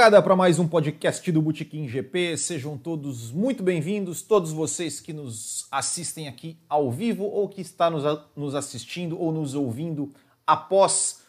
[0.00, 2.34] Largada para mais um podcast do Botequim GP.
[2.38, 7.90] Sejam todos muito bem-vindos, todos vocês que nos assistem aqui ao vivo ou que está
[7.90, 8.02] nos,
[8.34, 10.10] nos assistindo ou nos ouvindo
[10.46, 11.20] após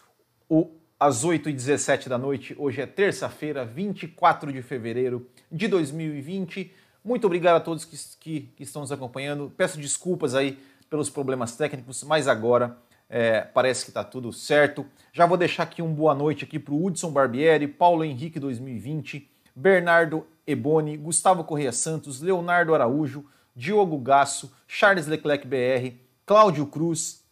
[0.48, 2.56] o, as 8h17 da noite.
[2.58, 6.72] Hoje é terça-feira, 24 de fevereiro de 2020.
[7.04, 9.52] Muito obrigado a todos que, que, que estão nos acompanhando.
[9.58, 10.58] Peço desculpas aí
[10.90, 12.78] pelos problemas técnicos, mas agora
[13.14, 14.86] é, parece que está tudo certo.
[15.12, 19.30] Já vou deixar aqui um boa noite aqui para o Hudson Barbieri, Paulo Henrique 2020,
[19.54, 27.26] Bernardo Eboni, Gustavo Correia Santos, Leonardo Araújo, Diogo Gasso, Charles Leclerc BR, Cláudio Cruz,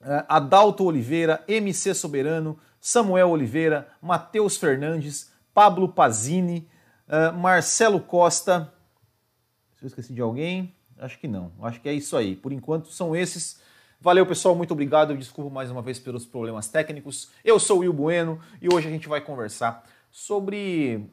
[0.00, 6.66] é, Adalto Oliveira, MC Soberano, Samuel Oliveira, Matheus Fernandes, Pablo Pazini,
[7.06, 8.72] é, Marcelo Costa.
[9.76, 11.52] Se eu esqueci de alguém, acho que não.
[11.60, 12.34] Acho que é isso aí.
[12.34, 13.60] Por enquanto são esses
[14.02, 15.14] Valeu, pessoal, muito obrigado.
[15.14, 17.28] Desculpa mais uma vez pelos problemas técnicos.
[17.44, 21.04] Eu sou o Will Bueno e hoje a gente vai conversar sobre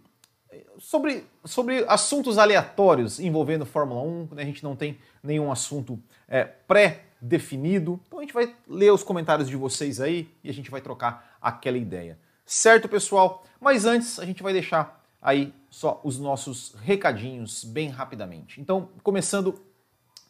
[0.79, 4.29] sobre, sobre assuntos aleatórios envolvendo Fórmula 1.
[4.31, 4.41] Né?
[4.41, 7.99] A gente não tem nenhum assunto é, pré-definido.
[8.07, 11.37] Então a gente vai ler os comentários de vocês aí e a gente vai trocar
[11.41, 12.17] aquela ideia.
[12.45, 13.43] Certo, pessoal?
[13.59, 18.61] Mas antes a gente vai deixar aí só os nossos recadinhos bem rapidamente.
[18.61, 19.59] Então, começando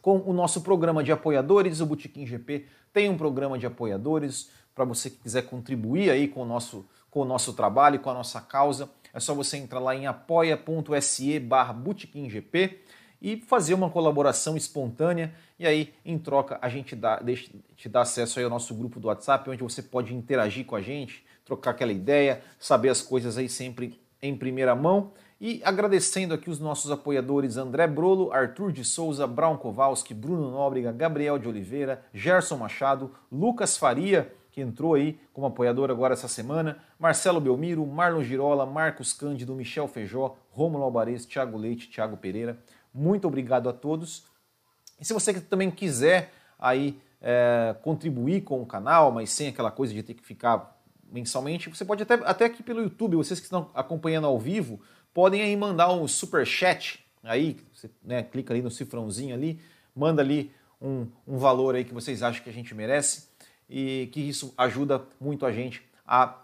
[0.01, 4.85] com o nosso programa de apoiadores, o Botequim GP tem um programa de apoiadores para
[4.85, 8.39] você que quiser contribuir aí com o nosso com o nosso trabalho, com a nossa
[8.39, 8.89] causa.
[9.13, 11.75] É só você entrar lá em apoia.se barra
[12.27, 12.79] GP
[13.19, 18.01] e fazer uma colaboração espontânea e aí em troca a gente dá, deixa, te dá
[18.01, 21.71] acesso aí ao nosso grupo do WhatsApp onde você pode interagir com a gente, trocar
[21.71, 26.89] aquela ideia, saber as coisas aí sempre em primeira mão e agradecendo aqui os nossos
[26.89, 33.11] apoiadores André Brolo, Arthur de Souza, Brown Kowalski, Bruno Nóbrega, Gabriel de Oliveira, Gerson Machado,
[33.31, 39.13] Lucas Faria, que entrou aí como apoiador agora essa semana, Marcelo Belmiro, Marlon Girola, Marcos
[39.13, 42.57] Cândido, Michel Feijó, Rômulo Alvarez, Thiago Leite, Thiago Pereira.
[42.91, 44.25] Muito obrigado a todos.
[44.99, 49.93] E se você também quiser aí é, contribuir com o canal, mas sem aquela coisa
[49.93, 50.75] de ter que ficar
[51.11, 54.81] mensalmente, você pode até, até aqui pelo YouTube, vocês que estão acompanhando ao vivo,
[55.17, 59.59] podem aí mandar um super chat aí, você né, clica ali no cifrãozinho ali,
[59.95, 63.27] manda ali um, um valor aí que vocês acham que a gente merece
[63.67, 66.39] e que isso ajuda muito a gente a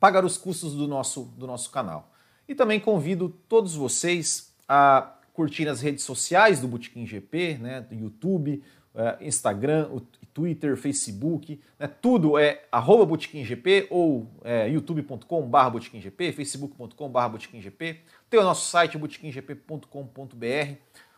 [0.00, 2.12] pagar os custos do nosso, do nosso canal.
[2.48, 7.94] E também convido todos vocês a curtir as redes sociais do Botequim GP, né, do
[7.94, 8.64] YouTube,
[8.94, 9.88] eh, Instagram,
[10.32, 18.00] Twitter, Facebook, né, tudo é arroba botequimgp ou é, youtube.com barra botequimgp, facebook.com barra botequimgp.
[18.28, 20.74] Tem o nosso site botequimgp.com.br,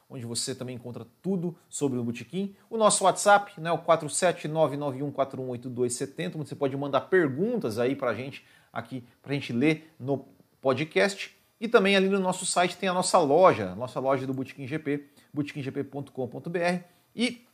[0.09, 2.55] onde você também encontra tudo sobre o Botequim.
[2.69, 8.45] O nosso WhatsApp, né, o 47991418270, onde você pode mandar perguntas aí para a gente
[8.73, 10.27] aqui, para a gente ler no
[10.61, 11.35] podcast.
[11.61, 15.07] E também ali no nosso site tem a nossa loja, nossa loja do Botequim GP,
[15.33, 16.85] botequimgp.com.br.
[17.15, 17.47] E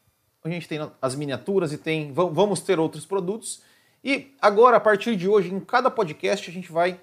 [0.44, 3.62] a gente tem as miniaturas e tem vamos ter outros produtos.
[4.02, 7.00] E agora, a partir de hoje, em cada podcast, a gente vai.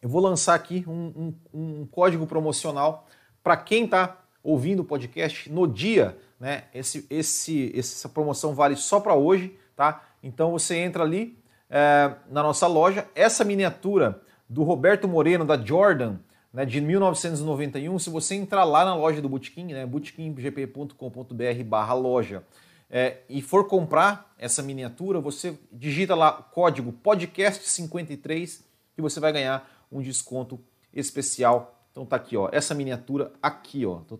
[0.00, 3.06] Eu vou lançar aqui um, um, um código promocional
[3.42, 6.16] para quem está ouvindo o podcast no dia.
[6.38, 6.64] Né?
[6.74, 10.02] Esse, esse, essa promoção vale só para hoje, tá?
[10.22, 11.38] Então você entra ali
[11.70, 13.06] é, na nossa loja.
[13.14, 16.16] Essa miniatura do Roberto Moreno, da Jordan,
[16.52, 22.44] né, de 1991, se você entrar lá na loja do Bootkin, né, bootkinggp.com.br barra loja,
[22.90, 28.60] é, e for comprar essa miniatura, você digita lá o código podcast53
[28.98, 30.60] e você vai ganhar um desconto
[30.92, 31.82] especial.
[31.90, 34.18] Então tá aqui, ó, essa miniatura aqui, ó, tô,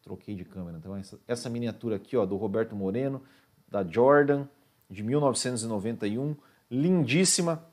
[0.00, 3.20] troquei de câmera, então essa, essa miniatura aqui, ó, do Roberto Moreno,
[3.68, 4.46] da Jordan,
[4.88, 6.36] de 1991,
[6.70, 7.64] lindíssima.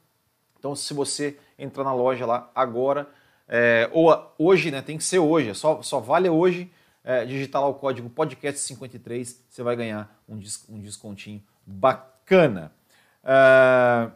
[0.58, 3.08] Então se você entrar na loja lá agora,
[3.52, 4.82] é, ou hoje, né?
[4.82, 6.72] Tem que ser hoje, é só, só vale hoje.
[7.04, 12.72] É, digitar lá o código podcast53, você vai ganhar um, des, um descontinho bacana.
[13.22, 14.12] Uh...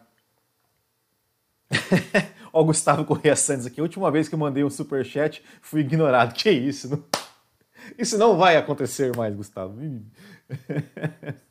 [2.55, 3.81] O Gustavo Correia Santos aqui.
[3.81, 6.33] A última vez que eu mandei um super chat, fui ignorado.
[6.33, 6.89] Que isso?
[6.89, 7.03] Não...
[7.99, 9.77] Isso não vai acontecer mais, Gustavo.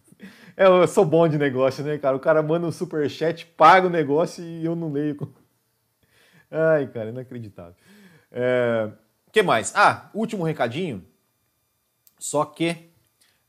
[0.57, 2.17] É, eu sou bom de negócio, né, cara?
[2.17, 5.17] O cara manda um super chat, paga o negócio e eu não leio.
[6.51, 7.75] Ai, cara, inacreditável.
[8.31, 8.91] É,
[9.33, 9.73] que mais?
[9.75, 11.05] Ah, último recadinho.
[12.19, 12.91] Só que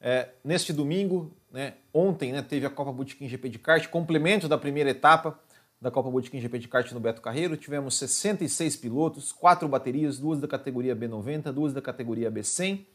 [0.01, 4.57] é, neste domingo, né, ontem, né, teve a Copa Botequim GP de kart, complemento da
[4.57, 5.39] primeira etapa
[5.81, 7.55] da Copa Botequim GP de kart no Beto Carreiro.
[7.57, 12.85] Tivemos 66 pilotos, quatro baterias, duas da categoria B90, duas da categoria B100.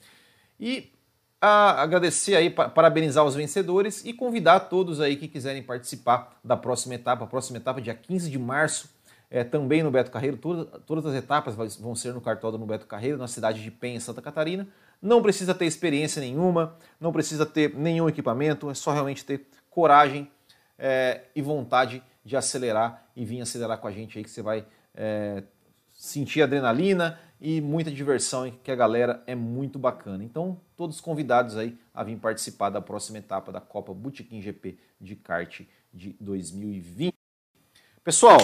[0.59, 0.93] E
[1.41, 6.95] a agradecer aí, parabenizar os vencedores e convidar todos aí que quiserem participar da próxima
[6.95, 7.25] etapa.
[7.25, 8.91] A próxima etapa, dia 15 de março,
[9.31, 10.37] é, também no Beto Carreiro.
[10.37, 14.21] Todas, todas as etapas vão ser no cartódromo Beto Carreiro, na cidade de Penha, Santa
[14.21, 14.67] Catarina.
[15.01, 20.31] Não precisa ter experiência nenhuma, não precisa ter nenhum equipamento, é só realmente ter coragem
[20.79, 24.67] é, e vontade de acelerar e vir acelerar com a gente aí que você vai
[24.95, 25.43] é,
[25.91, 30.23] sentir adrenalina e muita diversão, que a galera é muito bacana.
[30.23, 35.17] Então, todos convidados aí a vir participar da próxima etapa da Copa Botequim GP de
[35.17, 35.63] kart
[35.93, 37.15] de 2020.
[38.05, 38.39] Pessoal,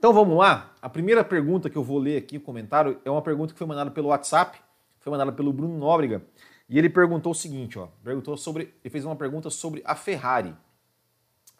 [0.00, 0.74] então vamos lá.
[0.80, 3.66] A primeira pergunta que eu vou ler aqui, o comentário, é uma pergunta que foi
[3.66, 4.58] mandada pelo WhatsApp,
[4.98, 6.22] foi mandada pelo Bruno Nóbrega,
[6.70, 10.56] e ele perguntou o seguinte, ó, perguntou sobre, ele fez uma pergunta sobre a Ferrari.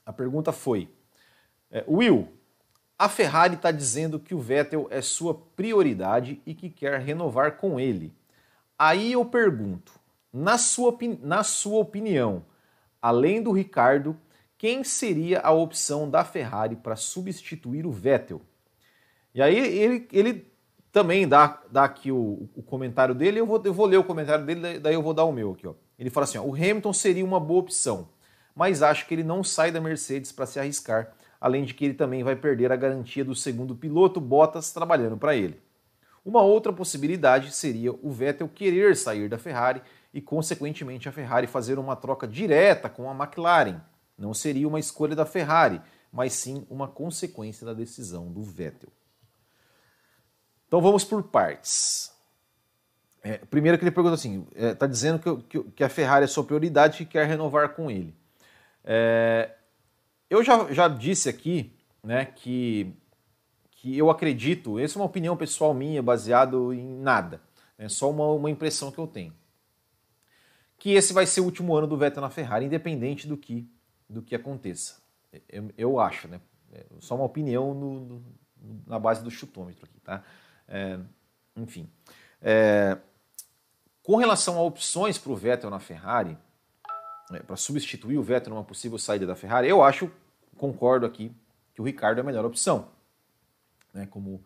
[0.07, 0.89] A pergunta foi:
[1.71, 2.33] é, Will,
[2.99, 7.79] a Ferrari está dizendo que o Vettel é sua prioridade e que quer renovar com
[7.79, 8.11] ele.
[8.79, 9.93] Aí eu pergunto,
[10.33, 12.43] na sua, na sua opinião,
[13.03, 14.17] além do Ricardo,
[14.61, 18.43] quem seria a opção da Ferrari para substituir o Vettel?
[19.35, 20.53] E aí ele, ele
[20.93, 24.45] também dá, dá aqui o, o comentário dele, eu vou, eu vou ler o comentário
[24.45, 25.67] dele, daí eu vou dar o meu aqui.
[25.67, 25.75] Ó.
[25.99, 28.09] Ele fala assim: ó, o Hamilton seria uma boa opção
[28.55, 31.95] mas acho que ele não sai da Mercedes para se arriscar, além de que ele
[31.95, 35.59] também vai perder a garantia do segundo piloto Bottas trabalhando para ele.
[36.23, 39.81] Uma outra possibilidade seria o Vettel querer sair da Ferrari
[40.13, 43.81] e, consequentemente, a Ferrari fazer uma troca direta com a McLaren.
[44.21, 45.81] Não seria uma escolha da Ferrari,
[46.13, 48.91] mas sim uma consequência da decisão do Vettel.
[50.69, 52.13] Então vamos por partes.
[53.23, 56.25] É, primeiro que ele pergunta assim, está é, tá dizendo que, que, que, a Ferrari
[56.25, 58.15] é sua prioridade e quer renovar com ele.
[58.85, 59.55] É,
[60.29, 61.73] eu já, já disse aqui
[62.03, 62.95] né, que,
[63.73, 67.41] que eu acredito, essa é uma opinião pessoal minha, baseado em nada,
[67.79, 69.35] é né, só uma, uma impressão que eu tenho,
[70.79, 73.69] que esse vai ser o último ano do Vettel na Ferrari, independente do que,
[74.11, 75.01] do que aconteça.
[75.49, 76.41] Eu, eu acho, né?
[76.73, 78.25] É só uma opinião no, no,
[78.87, 80.23] na base do chutômetro aqui, tá?
[80.69, 80.99] É,
[81.57, 81.89] enfim.
[82.43, 82.99] É,
[84.03, 86.37] com relação a opções para o Vettel na Ferrari,
[87.31, 90.11] né, para substituir o Vettel numa possível saída da Ferrari, eu acho,
[90.57, 91.33] concordo aqui,
[91.75, 92.89] que o Ricardo é a melhor opção.
[93.93, 94.43] Né, como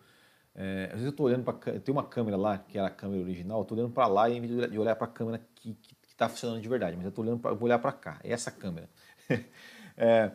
[0.54, 3.22] é, às vezes eu estou olhando para tem uma câmera lá que era a câmera
[3.22, 5.76] original, eu estou olhando para lá em vez de olhar para a câmera que
[6.08, 8.50] está funcionando de verdade, mas eu estou olhando para vou olhar para cá, é essa
[8.50, 8.88] câmera.
[9.96, 10.30] é,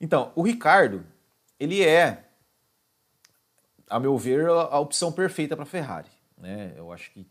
[0.00, 1.04] então, o Ricardo,
[1.58, 2.24] ele é,
[3.88, 6.08] a meu ver, a opção perfeita para a Ferrari.
[6.36, 6.72] Né?
[6.76, 7.26] Eu acho que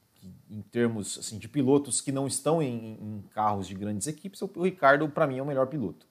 [0.49, 4.63] em termos assim, de pilotos que não estão em, em carros de grandes equipes, o
[4.63, 6.05] Ricardo, para mim, é o melhor piloto.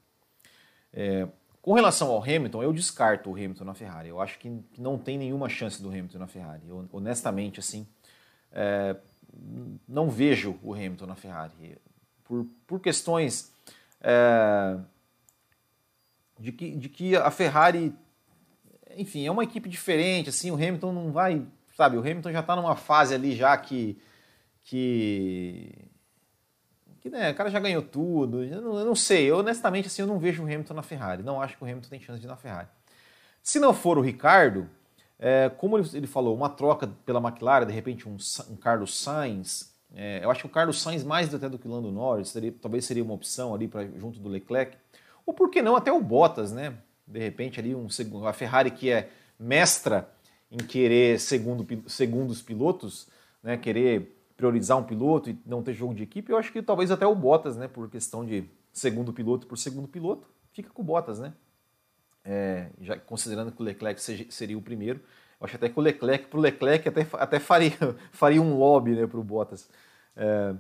[0.93, 1.29] É,
[1.61, 4.09] com relação ao Hamilton, eu descarto o Hamilton na Ferrari.
[4.09, 6.63] Eu acho que não tem nenhuma chance do Hamilton na Ferrari.
[6.69, 7.87] Eu, honestamente, assim,
[8.53, 8.97] é,
[9.87, 11.77] não vejo o Hamilton na Ferrari.
[12.25, 13.53] Por, por questões
[14.01, 14.79] é,
[16.39, 17.95] de, que, de que a Ferrari,
[18.97, 20.31] enfim, é uma equipe diferente.
[20.31, 24.01] Assim, o Hamilton não vai sabe, o Hamilton já está numa fase ali já que
[24.65, 25.71] que
[27.01, 28.43] que né, o cara já ganhou tudo.
[28.43, 31.23] Eu não, eu não, sei, eu, honestamente assim eu não vejo o Hamilton na Ferrari.
[31.23, 32.69] Não acho que o Hamilton tem chance de ir na Ferrari.
[33.43, 34.69] Se não for o Ricardo,
[35.19, 38.17] é, como ele, falou, uma troca pela McLaren, de repente um,
[38.51, 41.71] um Carlos Sainz, é, eu acho que o Carlos Sainz mais até do que o
[41.71, 44.77] Lando Norris, seria, talvez seria uma opção ali para junto do Leclerc.
[45.25, 46.77] Ou por que não até o Bottas, né?
[47.07, 47.89] De repente ali um
[48.27, 50.09] a Ferrari que é mestra
[50.51, 53.09] em querer segundo, segundo os pilotos,
[53.43, 56.91] né, querer priorizar um piloto e não ter jogo de equipe, eu acho que talvez
[56.91, 60.85] até o Bottas, né, por questão de segundo piloto por segundo piloto, fica com o
[60.85, 61.33] Bottas, né?
[62.25, 65.01] É, já considerando que o Leclerc seria o primeiro,
[65.41, 67.77] eu acho até que o Leclerc, para o Leclerc até, até faria,
[68.13, 69.69] faria um lobby né, para o Bottas,
[70.17, 70.55] é,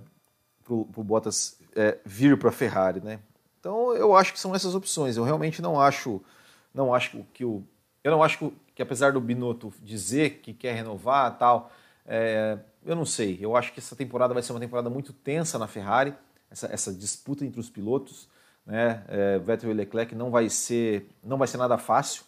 [0.64, 3.21] para o Bottas é, vir para a Ferrari, né?
[3.59, 5.16] Então eu acho que são essas opções.
[5.16, 6.23] Eu realmente não acho,
[6.73, 7.64] não acho que o,
[8.04, 11.73] eu não acho que que apesar do Binotto dizer que quer renovar tal,
[12.04, 13.38] é, eu não sei.
[13.40, 16.14] Eu acho que essa temporada vai ser uma temporada muito tensa na Ferrari,
[16.50, 18.28] essa, essa disputa entre os pilotos,
[18.66, 19.02] né?
[19.09, 22.23] É, Vettel e Leclerc não vai ser, não vai ser nada fácil.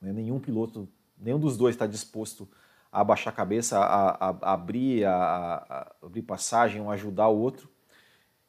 [0.00, 0.12] Né?
[0.12, 0.86] Nenhum piloto,
[1.18, 2.48] nenhum dos dois está disposto
[2.90, 7.38] a abaixar a cabeça, a, a, a abrir, a, a, abrir passagem, ou ajudar o
[7.38, 7.68] outro.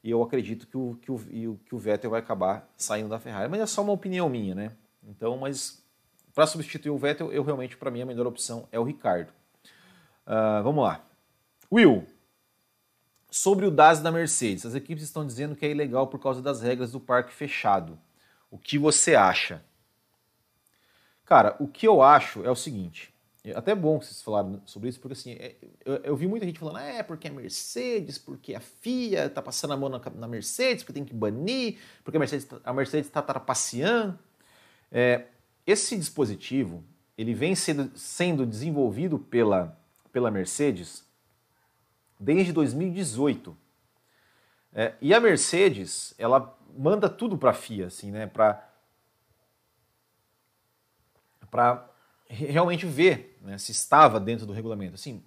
[0.02, 3.50] E eu acredito que o, que, o, que o Vettel vai acabar saindo da Ferrari.
[3.50, 4.72] Mas é só uma opinião minha, né?
[5.02, 5.82] Então, mas
[6.34, 9.30] para substituir o Vettel, eu realmente, para mim, a melhor opção é o Ricardo.
[10.26, 11.00] Uh, vamos lá.
[11.70, 12.06] Will,
[13.30, 16.62] sobre o DAS da Mercedes, as equipes estão dizendo que é ilegal por causa das
[16.62, 17.98] regras do parque fechado.
[18.50, 19.62] O que você acha?
[21.28, 23.12] Cara, o que eu acho é o seguinte.
[23.44, 26.46] É até bom que vocês falaram sobre isso, porque assim, é, eu, eu, vi muita
[26.46, 30.00] gente falando, ah, é porque é Mercedes, porque a FIA tá passando a mão na,
[30.16, 34.18] na Mercedes, porque tem que banir, porque a Mercedes, a Mercedes está trapaceando.
[34.90, 35.26] É,
[35.66, 36.82] esse dispositivo
[37.18, 39.78] ele vem sendo, sendo desenvolvido pela,
[40.10, 41.04] pela Mercedes
[42.18, 43.54] desde 2018.
[44.72, 48.67] É, e a Mercedes, ela manda tudo para a FIA, assim, né, para
[51.50, 51.88] para
[52.28, 54.94] realmente ver né, se estava dentro do regulamento.
[54.94, 55.22] Assim,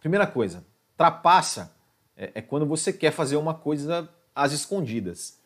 [0.00, 0.64] primeira coisa,
[0.96, 1.74] trapaça
[2.16, 5.38] é, é quando você quer fazer uma coisa às escondidas.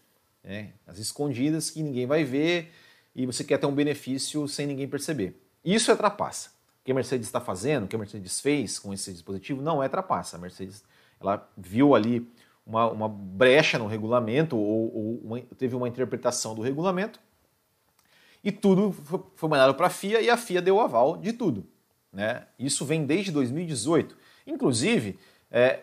[0.44, 0.72] Né?
[0.86, 2.72] Às escondidas que ninguém vai ver
[3.14, 5.40] e você quer ter um benefício sem ninguém perceber.
[5.64, 6.50] Isso é trapaça.
[6.80, 9.82] O que a Mercedes está fazendo, o que a Mercedes fez com esse dispositivo, não
[9.82, 10.36] é trapaça.
[10.36, 10.82] A Mercedes
[11.20, 12.28] ela viu ali
[12.66, 17.20] uma, uma brecha no regulamento ou, ou uma, teve uma interpretação do regulamento
[18.42, 18.92] e tudo
[19.36, 21.66] foi mandado para a FIA e a FIA deu o aval de tudo.
[22.12, 22.44] Né?
[22.58, 24.16] Isso vem desde 2018.
[24.46, 25.18] Inclusive,
[25.50, 25.80] é,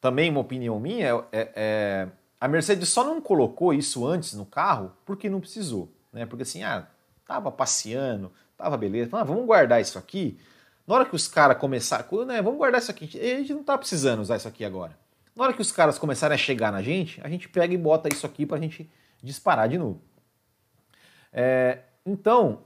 [0.00, 2.08] também uma opinião minha, é, é,
[2.40, 5.90] a Mercedes só não colocou isso antes no carro porque não precisou.
[6.12, 6.26] Né?
[6.26, 6.86] Porque assim, ah,
[7.26, 10.38] tava passeando, tava beleza, ah, vamos guardar isso aqui.
[10.86, 13.78] Na hora que os caras começarem, né, vamos guardar isso aqui, a gente não tá
[13.78, 14.98] precisando usar isso aqui agora.
[15.34, 18.08] Na hora que os caras começarem a chegar na gente, a gente pega e bota
[18.12, 18.88] isso aqui para a gente
[19.22, 20.00] disparar de novo.
[21.36, 22.62] É, então,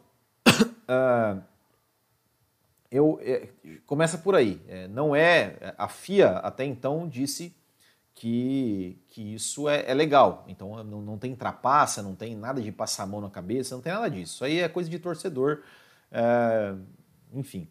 [0.47, 1.43] uh,
[2.93, 3.49] eu, é,
[3.87, 4.61] começa por aí.
[4.69, 7.57] É, não é a FIA até então disse
[8.15, 10.45] que, que isso é, é legal.
[10.47, 13.83] Então não, não, tem trapaça, não tem nada de passar a mão na cabeça, não
[13.83, 14.35] tem nada disso.
[14.35, 15.63] Isso aí é coisa de torcedor.
[16.13, 16.75] É,
[17.33, 17.67] enfim.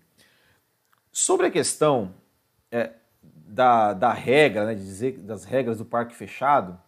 [1.12, 2.14] Sobre a questão
[2.72, 6.80] é, da, da regra, né, de dizer das regras do parque fechado,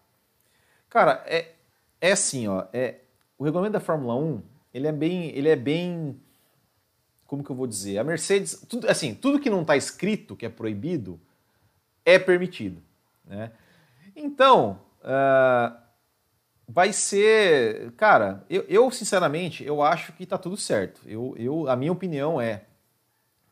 [0.90, 1.54] cara, é,
[2.00, 3.02] é assim, ó, é,
[3.40, 4.42] o regulamento da Fórmula 1,
[4.74, 6.20] ele é bem, ele é bem,
[7.26, 7.98] como que eu vou dizer?
[7.98, 11.18] A Mercedes, tudo, assim, tudo que não está escrito que é proibido
[12.04, 12.84] é permitido,
[13.26, 13.54] né?
[14.14, 15.74] Então, uh,
[16.68, 21.02] vai ser, cara, eu, eu, sinceramente, eu acho que está tudo certo.
[21.06, 22.66] Eu, eu, a minha opinião é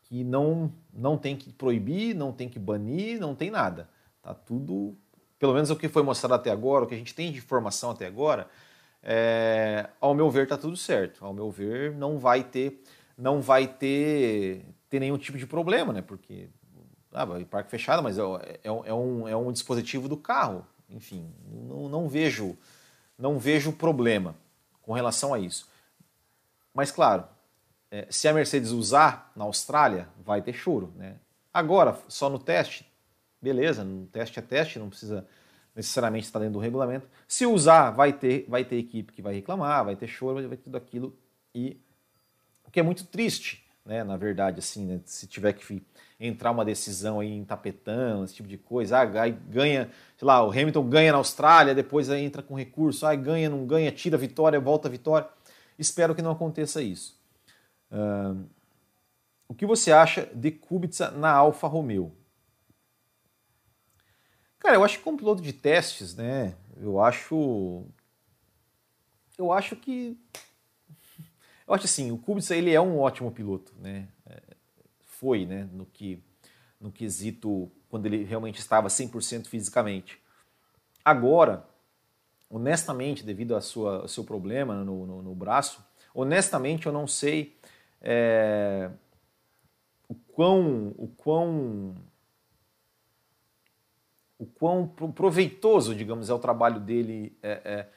[0.04, 3.88] que não, não tem que proibir, não tem que banir, não tem nada.
[4.22, 4.94] Tá tudo,
[5.38, 7.90] pelo menos o que foi mostrado até agora, o que a gente tem de informação
[7.90, 8.48] até agora,
[9.10, 11.24] é, ao meu ver, está tudo certo.
[11.24, 12.82] Ao meu ver, não vai ter,
[13.16, 16.02] não vai ter, ter nenhum tipo de problema, né?
[16.02, 16.50] Porque
[17.10, 20.66] ah, parque fechado, mas é, é, é, um, é um dispositivo do carro.
[20.90, 22.54] Enfim, não, não vejo
[23.16, 24.36] não vejo problema
[24.82, 25.66] com relação a isso.
[26.74, 27.24] Mas claro,
[27.90, 31.16] é, se a Mercedes usar na Austrália, vai ter choro, né?
[31.52, 32.86] Agora, só no teste,
[33.40, 35.26] beleza, no teste é teste, não precisa
[35.78, 37.06] necessariamente está dentro do regulamento.
[37.28, 40.64] Se usar, vai ter, vai ter equipe que vai reclamar, vai ter choro, vai ter
[40.64, 41.16] tudo aquilo.
[41.54, 41.80] E
[42.66, 44.02] o que é muito triste, né?
[44.02, 45.00] Na verdade, assim, né?
[45.04, 45.80] se tiver que
[46.18, 50.50] entrar uma decisão aí em tapetão, esse tipo de coisa, ah, ganha, sei lá, o
[50.50, 54.20] Hamilton ganha na Austrália, depois aí entra com recurso, ah, ganha, não ganha, tira a
[54.20, 55.28] vitória, volta a vitória.
[55.78, 57.16] Espero que não aconteça isso.
[57.92, 58.44] Uh,
[59.46, 62.17] o que você acha de Kubica na Alfa Romeo?
[64.58, 66.54] Cara, eu acho que como piloto de testes, né?
[66.76, 67.84] Eu acho.
[69.36, 70.18] Eu acho que.
[71.66, 74.08] Eu acho assim, o Kubica ele é um ótimo piloto, né?
[74.26, 74.42] É,
[75.04, 75.68] foi, né?
[75.72, 76.22] No que
[76.80, 80.20] no quesito quando ele realmente estava 100% fisicamente.
[81.04, 81.66] Agora,
[82.50, 85.84] honestamente, devido a sua, ao seu problema no, no, no braço,
[86.14, 87.58] honestamente eu não sei
[88.00, 88.90] é,
[90.08, 91.94] o quão, o quão
[94.38, 97.88] o quão proveitoso, digamos, é o trabalho dele é, é,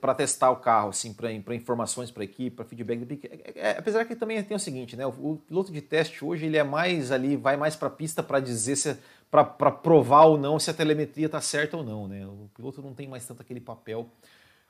[0.00, 3.20] para testar o carro, assim, para informações para a equipe, para feedback.
[3.24, 5.06] É, é, apesar que também tem o seguinte, né?
[5.06, 8.22] O, o, piloto de teste hoje ele é mais ali, vai mais para a pista
[8.22, 8.98] para dizer se
[9.30, 12.24] para provar ou não se a telemetria está certa ou não, né?
[12.24, 14.08] O piloto não tem mais tanto aquele papel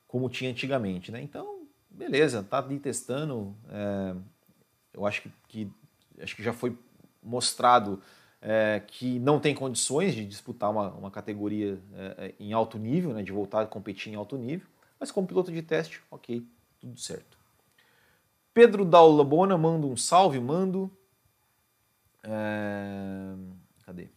[0.06, 1.20] como tinha antigamente, né?
[1.20, 3.54] Então, beleza, tá ali testando.
[3.68, 4.14] É,
[4.94, 5.72] eu acho que, que
[6.22, 6.78] acho que já foi
[7.22, 8.00] mostrado
[8.46, 13.14] é, que não tem condições de disputar uma, uma categoria é, é, em alto nível,
[13.14, 14.68] né, de voltar a competir em alto nível,
[15.00, 16.46] mas como piloto de teste, ok,
[16.78, 17.38] tudo certo.
[18.52, 20.90] Pedro Daulabona manda um salve, mando.
[22.22, 23.34] É...
[23.84, 24.08] Cadê?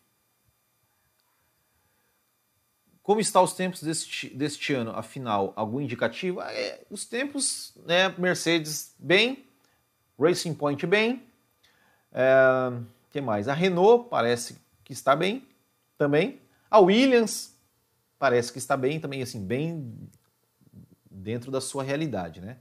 [3.02, 4.92] Como estão os tempos deste, deste ano?
[4.92, 6.42] Afinal, algum indicativo?
[6.42, 8.14] É, os tempos, né?
[8.18, 9.46] Mercedes bem,
[10.20, 11.24] Racing Point bem.
[12.12, 12.72] É,
[13.18, 13.48] que mais?
[13.48, 15.48] A Renault parece que está bem
[15.98, 16.40] também.
[16.70, 17.58] A Williams
[18.20, 20.10] parece que está bem também, assim, bem
[21.10, 22.58] dentro da sua realidade, né?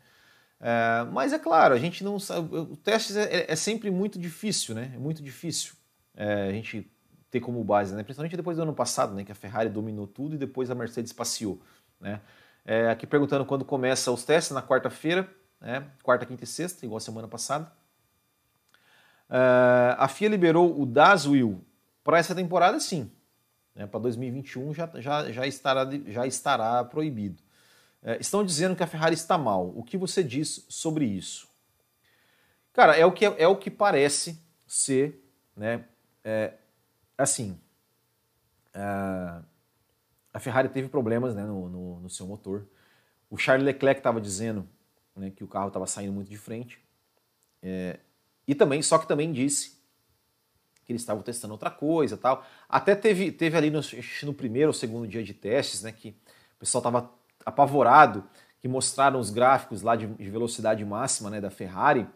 [0.59, 2.57] É, mas é claro, a gente não sabe.
[2.57, 4.93] O teste é, é sempre muito difícil, né?
[4.95, 5.75] É muito difícil
[6.17, 6.91] é, a gente
[7.31, 8.03] ter como base, né?
[8.03, 9.25] Principalmente depois do ano passado, né?
[9.25, 11.61] Que a Ferrari dominou tudo e depois a Mercedes passeou,
[12.01, 12.21] né?
[12.65, 15.29] É, aqui perguntando quando começa os testes, na quarta-feira.
[15.61, 15.87] né?
[16.03, 17.71] quarta, quinta e sexta, igual a semana passada.
[19.29, 21.65] Uh, a FIA liberou o Das Will
[22.05, 23.11] para essa temporada, sim.
[23.75, 23.87] Né?
[23.87, 27.43] Para 2021 já, já, já, estará, já estará proibido.
[28.03, 29.73] Uh, estão dizendo que a Ferrari está mal.
[29.77, 31.49] O que você diz sobre isso?
[32.73, 35.25] Cara, é o que, é o que parece ser,
[35.57, 35.85] né?
[36.23, 36.53] É,
[37.17, 37.59] assim,
[38.75, 39.43] uh,
[40.33, 42.67] a Ferrari teve problemas né, no, no, no seu motor.
[43.31, 44.69] O Charles Leclerc estava dizendo
[45.17, 46.79] né, que o carro estava saindo muito de frente.
[47.63, 47.99] É,
[48.47, 49.77] e também, só que também disse
[50.85, 52.47] que eles estavam testando outra coisa tal.
[52.69, 53.81] Até teve, teve ali no,
[54.23, 57.11] no primeiro ou segundo dia de testes, né, que o pessoal estava
[57.45, 58.25] apavorado,
[58.61, 62.07] que mostraram os gráficos lá de, de velocidade máxima né, da Ferrari,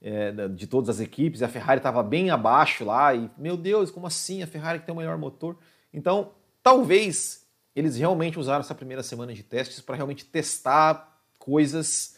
[0.00, 3.90] é, de todas as equipes, e a Ferrari estava bem abaixo lá, e meu Deus,
[3.90, 4.42] como assim?
[4.42, 5.56] A Ferrari que tem o melhor motor.
[5.92, 6.32] Então,
[6.62, 12.16] talvez eles realmente usaram essa primeira semana de testes para realmente testar coisas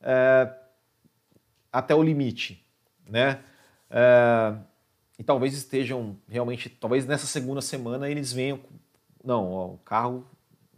[0.00, 0.52] é,
[1.72, 2.64] até o limite,
[3.10, 3.42] né?
[3.90, 4.54] É,
[5.18, 8.60] e talvez estejam realmente, talvez nessa segunda semana eles venham,
[9.22, 10.24] não, ó, o carro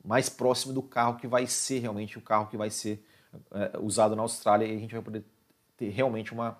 [0.05, 3.05] mais próximo do carro que vai ser realmente o carro que vai ser
[3.53, 5.25] é, usado na Austrália e a gente vai poder
[5.77, 6.59] ter realmente uma,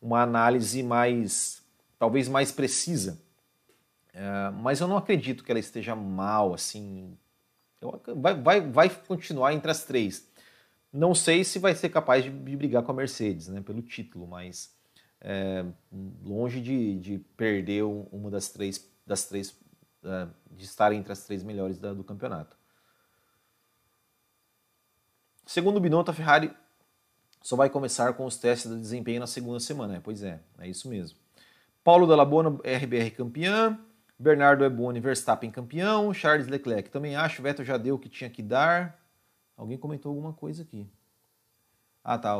[0.00, 1.62] uma análise mais,
[1.98, 3.18] talvez mais precisa
[4.12, 7.16] é, mas eu não acredito que ela esteja mal, assim.
[7.80, 10.28] Eu, vai, vai, vai continuar entre as três.
[10.92, 14.74] Não sei se vai ser capaz de, brigar com a Mercedes, né, pelo título, mas
[15.22, 15.64] é,
[16.24, 19.56] longe de, de perder uma das três, das três
[20.04, 22.56] é, de estar entre as três melhores da, do campeonato.
[25.46, 26.52] Segundo o Binotto, a Ferrari
[27.40, 29.96] só vai começar com os testes de desempenho na segunda semana.
[29.96, 31.18] É, pois é, é isso mesmo.
[31.82, 33.78] Paulo Dallabona, RBR campeã.
[34.18, 36.14] Bernardo Eboni, Verstappen campeão.
[36.14, 37.42] Charles Leclerc também acho.
[37.42, 39.00] Vettel já deu o que tinha que dar.
[39.56, 40.88] Alguém comentou alguma coisa aqui.
[42.04, 42.34] Ah, tá.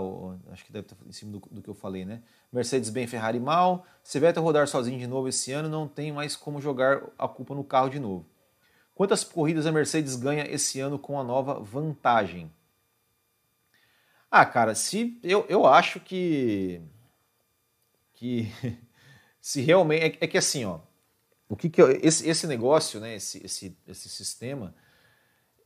[0.50, 2.20] acho que deve estar em cima do, do, que eu falei, né?
[2.52, 3.86] Mercedes bem, Ferrari mal.
[4.02, 7.54] Se Vettel rodar sozinho de novo esse ano, não tem mais como jogar a culpa
[7.54, 8.26] no carro de novo.
[8.94, 12.52] Quantas corridas a Mercedes ganha esse ano com a nova vantagem?
[14.30, 16.82] Ah, cara, se eu, eu acho que
[18.14, 18.48] que
[19.40, 20.80] se realmente é, é que assim, ó,
[21.48, 24.74] o que, que esse, esse negócio, né, esse, esse, esse sistema,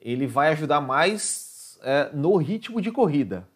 [0.00, 3.48] ele vai ajudar mais é, no ritmo de corrida.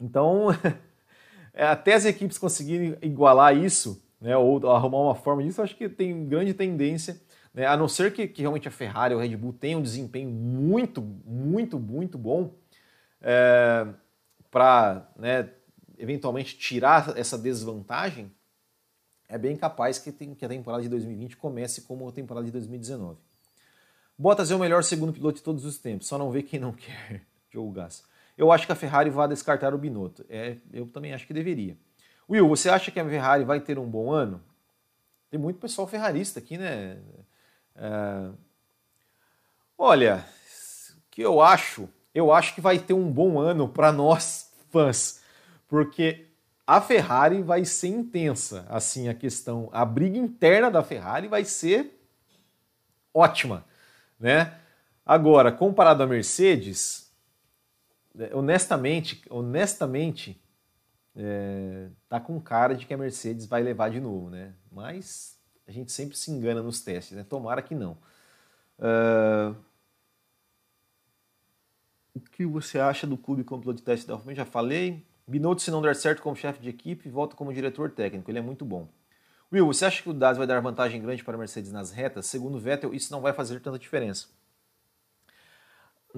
[0.00, 0.48] Então,
[1.52, 5.88] é, até as equipes conseguirem igualar isso, né, ou arrumar uma forma disso, acho que
[5.88, 7.20] tem grande tendência,
[7.52, 9.82] né, a não ser que, que realmente a Ferrari ou a Red Bull tenham um
[9.82, 12.54] desempenho muito, muito, muito bom
[13.20, 13.86] é,
[14.50, 15.50] para né,
[15.98, 18.30] eventualmente tirar essa desvantagem,
[19.28, 22.52] é bem capaz que, tem, que a temporada de 2020 comece como a temporada de
[22.52, 23.18] 2019.
[24.16, 26.72] Bottas é o melhor segundo piloto de todos os tempos, só não vê quem não
[26.72, 28.04] quer, Joe Gas.
[28.38, 30.24] Eu acho que a Ferrari vai descartar o Binotto.
[30.30, 31.76] É, eu também acho que deveria.
[32.30, 34.40] Will, você acha que a Ferrari vai ter um bom ano?
[35.28, 36.98] Tem muito pessoal ferrarista aqui, né?
[37.74, 38.30] É...
[39.76, 40.24] Olha,
[41.10, 45.20] que eu acho, eu acho que vai ter um bom ano para nós fãs,
[45.66, 46.26] porque
[46.64, 48.64] a Ferrari vai ser intensa.
[48.68, 52.00] Assim, a questão, a briga interna da Ferrari vai ser
[53.12, 53.64] ótima,
[54.20, 54.54] né?
[55.04, 57.07] Agora, comparado à Mercedes,
[58.32, 60.40] honestamente, honestamente,
[61.14, 64.54] é, tá com cara de que a Mercedes vai levar de novo, né?
[64.70, 67.24] Mas a gente sempre se engana nos testes, né?
[67.24, 67.98] Tomara que não.
[68.78, 69.56] Uh,
[72.14, 75.06] o que você acha do clube como piloto de teste da Alfa Já falei.
[75.26, 78.30] Binotto, se não der certo como chefe de equipe, volta como diretor técnico.
[78.30, 78.88] Ele é muito bom.
[79.52, 82.26] Will, você acha que o Das vai dar vantagem grande para a Mercedes nas retas?
[82.26, 84.28] Segundo Vettel, isso não vai fazer tanta diferença.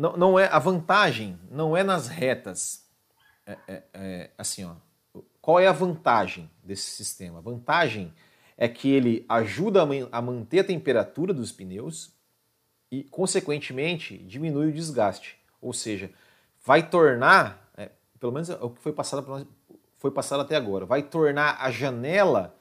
[0.00, 2.84] Não, não é a vantagem não é nas retas.
[3.46, 4.74] É, é, é, assim, ó.
[5.40, 7.38] Qual é a vantagem desse sistema?
[7.38, 8.12] A vantagem
[8.56, 9.82] é que ele ajuda
[10.12, 12.12] a manter a temperatura dos pneus
[12.90, 15.38] e, consequentemente, diminui o desgaste.
[15.60, 16.10] Ou seja,
[16.64, 17.70] vai tornar
[18.20, 19.48] pelo menos é o que foi passado,
[19.96, 22.54] foi passado até agora, vai tornar a janela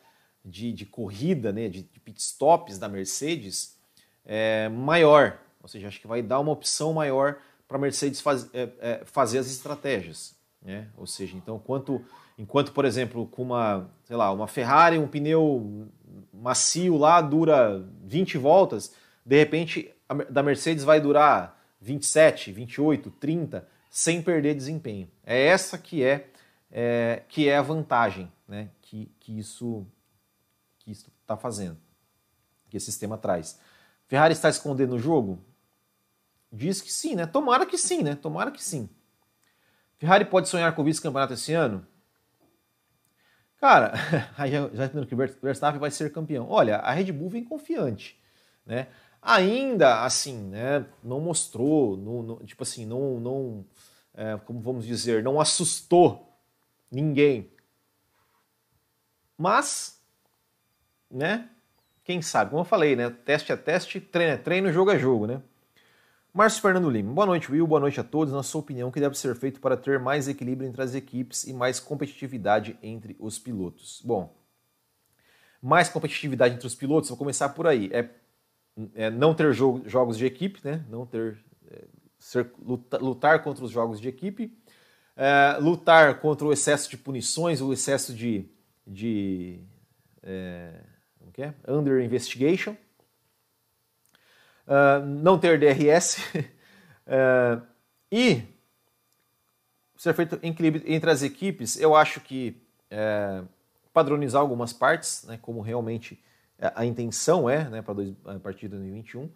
[0.44, 3.78] de, de corrida, né, de, de pit stops da Mercedes
[4.26, 5.38] é, maior.
[5.62, 9.02] Ou seja, acho que vai dar uma opção maior para a Mercedes faz, é, é,
[9.06, 10.36] fazer as estratégias.
[10.62, 10.88] Né?
[10.98, 12.04] Ou seja, então, enquanto,
[12.38, 15.88] enquanto, por exemplo, com uma, sei lá, uma Ferrari, um pneu
[16.34, 18.94] macio lá dura 20 voltas,
[19.26, 25.10] de repente a da Mercedes vai durar 27, 28, 30 sem perder desempenho.
[25.24, 26.28] É essa que é,
[26.72, 29.86] é que é a vantagem né, que, que isso
[30.80, 31.78] que está fazendo,
[32.70, 33.60] que esse sistema traz.
[34.08, 35.40] Ferrari está escondendo o jogo?
[36.52, 37.26] Diz que sim, né?
[37.26, 38.16] Tomara que sim, né?
[38.16, 38.90] Tomara que sim.
[39.98, 41.86] Ferrari pode sonhar com o vice-campeonato esse ano?
[43.58, 43.94] Cara,
[44.74, 46.48] já entendendo que o Verstappen vai ser campeão.
[46.50, 48.18] Olha, a Red Bull vem confiante,
[48.66, 48.88] né?
[49.22, 50.86] Ainda assim, né?
[51.04, 53.66] Não mostrou, não, não, tipo assim, não, não
[54.14, 56.38] é, como vamos dizer, não assustou
[56.90, 57.52] ninguém.
[59.38, 60.02] Mas,
[61.12, 61.50] né?
[62.04, 62.50] Quem sabe?
[62.52, 63.10] Como eu falei, né?
[63.10, 65.42] Teste é teste, treino é treino, jogo é jogo, né?
[66.40, 67.12] Márcio Fernando Lima.
[67.12, 67.68] Boa noite, Will.
[67.68, 68.34] Boa noite a todos.
[68.34, 71.44] Na sua opinião, o que deve ser feito para ter mais equilíbrio entre as equipes
[71.44, 74.02] e mais competitividade entre os pilotos?
[74.06, 74.34] Bom,
[75.62, 77.90] mais competitividade entre os pilotos, vou começar por aí.
[77.92, 78.10] É,
[78.96, 80.82] é não ter jogo, jogos de equipe, né?
[80.90, 81.44] Não ter.
[81.70, 81.84] É,
[82.18, 84.58] ser, lutar, lutar, contra os jogos de equipe.
[85.18, 88.50] É, lutar contra o excesso de punições, o excesso de.
[88.88, 89.60] de
[90.24, 90.84] é,
[91.20, 91.54] como que é?
[91.68, 92.78] Under investigation
[94.70, 97.66] uh, não ter DRS uh,
[98.12, 98.44] e
[99.98, 102.56] ser feito entre as equipes, eu acho que
[102.92, 103.46] uh,
[103.92, 106.24] padronizar algumas partes, né, como realmente
[106.76, 107.96] a intenção é né, para
[108.36, 109.30] a partir de 2021,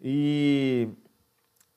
[0.00, 0.88] e,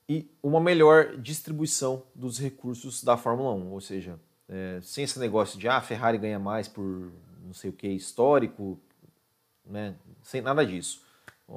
[0.07, 5.59] e uma melhor distribuição dos recursos da Fórmula 1, ou seja, é, sem esse negócio
[5.59, 7.11] de ah, Ferrari ganha mais por
[7.43, 8.79] não sei o que histórico,
[9.65, 11.03] né, sem nada disso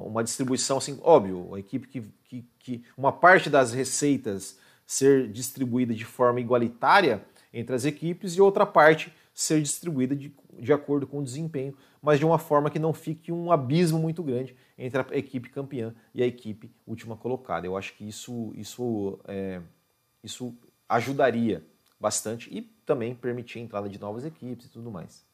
[0.03, 5.93] uma distribuição assim, óbvio, a equipe que, que, que uma parte das receitas ser distribuída
[5.93, 11.19] de forma igualitária entre as equipes e outra parte ser distribuída de, de acordo com
[11.19, 15.17] o desempenho, mas de uma forma que não fique um abismo muito grande entre a
[15.17, 17.65] equipe campeã e a equipe última colocada.
[17.65, 19.61] Eu acho que isso, isso, é,
[20.23, 20.55] isso
[20.87, 21.63] ajudaria
[21.99, 25.25] bastante e também permitir a entrada de novas equipes e tudo mais.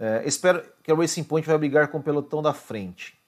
[0.00, 3.20] É, espero que a Racing Point vai brigar com o pelotão da frente.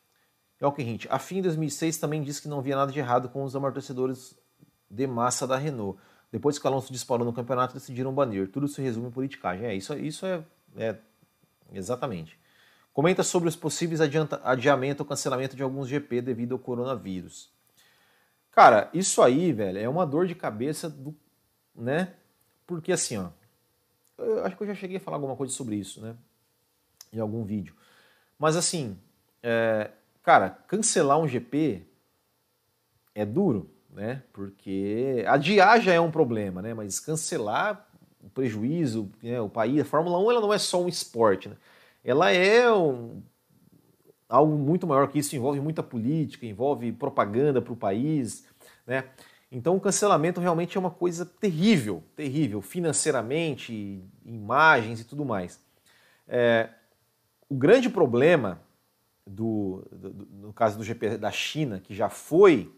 [0.58, 1.06] É o que Hint.
[1.11, 4.35] A FIM em 2006 também disse que não havia nada de errado com os amortecedores
[4.90, 6.00] de massa da Renault.
[6.30, 8.50] Depois que o Alonso disparou no campeonato, decidiram banir.
[8.50, 9.66] Tudo se resume em politicagem.
[9.66, 10.42] É, isso, isso é,
[10.78, 10.96] é
[11.72, 12.40] exatamente.
[12.90, 17.50] Comenta sobre os possíveis adianta, adiamento ou cancelamento de alguns GP devido ao coronavírus.
[18.50, 21.14] Cara, isso aí, velho, é uma dor de cabeça do,
[21.74, 22.14] né?
[22.66, 23.28] Porque assim, ó,
[24.16, 26.14] eu acho que eu já cheguei a falar alguma coisa sobre isso, né?
[27.12, 27.75] Em algum vídeo.
[28.38, 28.96] Mas assim,
[29.42, 29.90] é,
[30.22, 31.83] cara, cancelar um GP
[33.14, 34.22] é duro, né?
[34.33, 36.72] Porque adiar já é um problema, né?
[36.75, 37.87] Mas cancelar
[38.22, 39.40] o prejuízo, né?
[39.40, 41.57] o país, a Fórmula 1 ela não é só um esporte, né?
[42.05, 43.22] Ela é um,
[44.29, 48.44] algo muito maior que isso, envolve muita política, envolve propaganda para o país,
[48.87, 49.05] né?
[49.51, 55.61] Então o cancelamento realmente é uma coisa terrível, terrível, financeiramente, imagens e tudo mais.
[56.27, 56.70] É,
[57.52, 58.62] o grande problema
[59.26, 62.74] do, do, no caso do GP da China, que já foi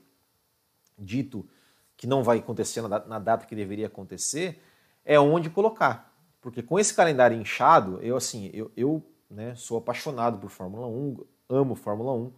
[0.98, 1.48] dito
[1.96, 4.60] que não vai acontecer na data, na data que deveria acontecer,
[5.04, 6.12] é onde colocar.
[6.40, 11.24] Porque com esse calendário inchado, eu assim, eu, eu né, sou apaixonado por Fórmula 1,
[11.48, 12.32] amo Fórmula 1,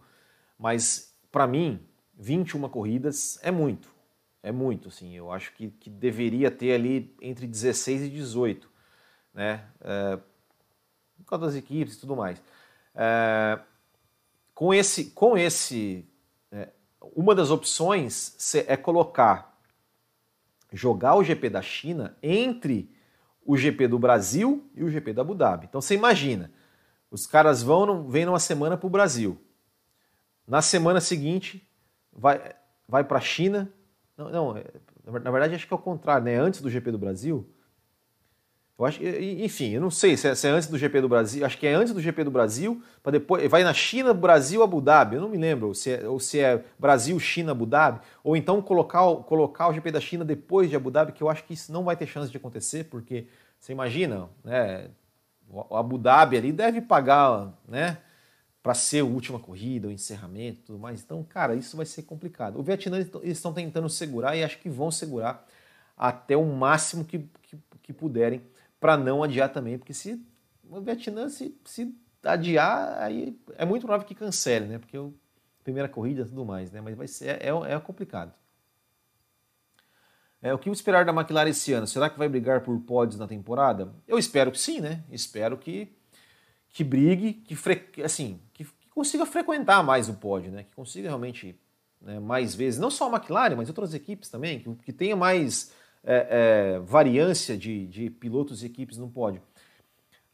[0.59, 1.79] mas para mim,
[2.19, 3.89] 21 corridas é muito.
[4.43, 5.15] É muito, assim.
[5.15, 8.69] Eu acho que, que deveria ter ali entre 16 e 18.
[9.33, 9.65] Né?
[9.81, 10.19] É,
[11.27, 12.41] por causa das equipes e tudo mais.
[12.95, 13.59] É,
[14.55, 16.07] com esse, com esse
[16.49, 16.69] é,
[17.01, 19.59] uma das opções é colocar,
[20.71, 22.89] jogar o GP da China entre
[23.45, 25.65] o GP do Brasil e o GP da Abu Dhabi.
[25.65, 26.49] Então você imagina,
[27.11, 29.37] os caras vão, vêm numa semana para o Brasil.
[30.47, 31.69] Na semana seguinte,
[32.11, 32.55] vai,
[32.87, 33.69] vai para a China.
[34.15, 34.63] Não, não, é,
[35.03, 36.37] na verdade acho que é o contrário, né?
[36.37, 37.53] Antes do GP do Brasil,
[38.77, 41.43] eu acho, enfim, eu não sei se é, se é, antes do GP do Brasil,
[41.43, 44.79] acho que é antes do GP do Brasil, para depois vai na China, Brasil, Abu
[44.79, 45.15] Dhabi.
[45.15, 48.61] Eu não me lembro se é, ou se é Brasil, China, Abu Dhabi, ou então
[48.61, 51.71] colocar, colocar o GP da China depois de Abu Dhabi, que eu acho que isso
[51.73, 53.25] não vai ter chance de acontecer, porque
[53.59, 54.91] você imagina, né,
[55.49, 57.97] o Abu Dhabi ali deve pagar, né,
[58.61, 61.01] para ser a última corrida, o encerramento, tudo mais.
[61.01, 62.59] Então, cara, isso vai ser complicado.
[62.59, 65.47] O Vietnã eles estão tentando segurar e acho que vão segurar
[65.97, 68.41] até o máximo que, que, que puderem
[68.79, 70.21] para não adiar também, porque se
[70.69, 74.79] o Vietnã se, se adiar, aí é muito provável que cancele, né?
[74.79, 75.09] Porque a
[75.63, 76.81] primeira corrida e tudo mais, né?
[76.81, 78.33] Mas vai ser, é, é complicado.
[80.41, 81.87] É, o que esperar da McLaren esse ano?
[81.87, 83.93] Será que vai brigar por pódios na temporada?
[84.07, 85.03] Eu espero que sim, né?
[85.11, 85.91] Espero que,
[86.69, 87.89] que brigue, que, fre...
[88.03, 90.63] assim, que, que consiga frequentar mais o pódio, né?
[90.63, 91.59] Que consiga realmente
[91.99, 95.73] né, mais vezes, não só a McLaren, mas outras equipes também, que, que tenha mais
[96.07, 99.41] é, é, variância de, de pilotos e equipes no pódio.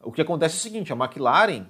[0.00, 1.66] O que acontece é o seguinte: a McLaren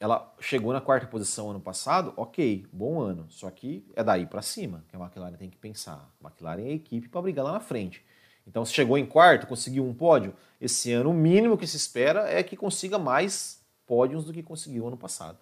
[0.00, 3.26] ela chegou na quarta posição ano passado, ok, bom ano.
[3.28, 6.10] Só que é daí para cima que a McLaren tem que pensar.
[6.20, 8.04] A McLaren é a equipe para brigar lá na frente.
[8.44, 12.28] Então, se chegou em quarto, conseguiu um pódio, esse ano o mínimo que se espera
[12.28, 15.38] é que consiga mais pódios do que conseguiu ano passado.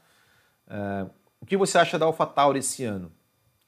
[0.69, 1.07] É,
[1.41, 3.11] o que você acha da AlphaTauri esse ano?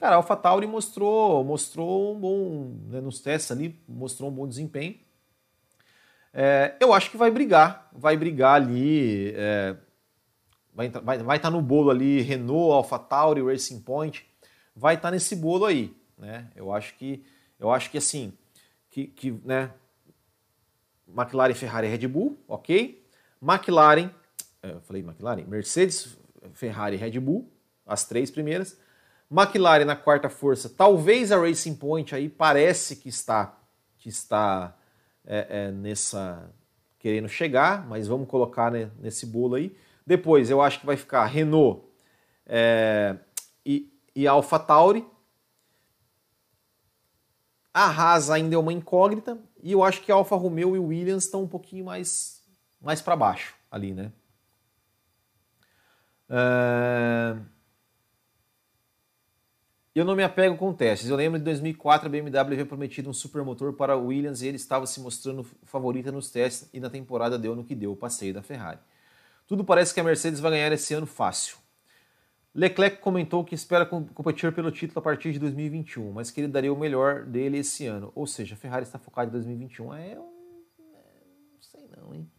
[0.02, 4.96] Cara, a AlphaTauri mostrou, mostrou um bom, né, nos testes ali, mostrou um bom desempenho.
[6.34, 9.76] É, eu acho que vai brigar, vai brigar ali, é,
[10.74, 14.28] vai, vai, vai estar tá no bolo ali Renault, AlphaTauri, Racing Point,
[14.74, 16.50] vai estar tá nesse bolo aí, né?
[16.56, 17.24] Eu acho que,
[17.56, 18.32] eu acho que assim,
[18.90, 19.70] que, que né,
[21.06, 23.06] McLaren, Ferrari, Red Bull, ok?
[23.40, 24.10] McLaren,
[24.64, 26.18] é, eu falei McLaren, Mercedes,
[26.54, 27.48] Ferrari, Red Bull,
[27.86, 28.76] as três primeiras.
[29.32, 33.58] McLaren na quarta força, talvez a Racing Point aí parece que está
[33.96, 34.76] que está
[35.24, 36.50] é, é, nessa
[36.98, 39.74] querendo chegar, mas vamos colocar né, nesse bolo aí.
[40.06, 41.82] Depois eu acho que vai ficar Renault
[42.44, 43.16] é,
[43.64, 45.06] e, e Alpha Tauri.
[47.72, 51.24] A Haas ainda é uma incógnita e eu acho que a Alfa Romeo e Williams
[51.24, 52.42] estão um pouquinho mais,
[52.80, 54.12] mais para baixo ali, né?
[56.28, 57.61] Uh...
[59.94, 61.10] Eu não me apego com testes.
[61.10, 64.56] Eu lembro de 2004 a BMW havia prometido um supermotor para o Williams e ele
[64.56, 68.32] estava se mostrando favorita nos testes e na temporada deu no que deu o passeio
[68.32, 68.78] da Ferrari.
[69.46, 71.58] Tudo parece que a Mercedes vai ganhar esse ano fácil.
[72.54, 76.72] Leclerc comentou que espera competir pelo título a partir de 2021, mas que ele daria
[76.72, 78.12] o melhor dele esse ano.
[78.14, 79.94] Ou seja, a Ferrari está focada em 2021.
[79.94, 80.62] É um.
[80.94, 81.02] É,
[81.52, 82.30] não sei não, hein?